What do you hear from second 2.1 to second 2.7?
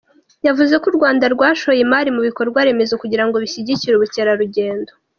mu bikorwa